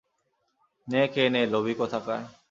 নে, 0.87 1.01
খেয়ে 1.13 1.29
নে 1.29 1.41
লোভী 1.53 1.73
কোথাকার! 1.73 2.21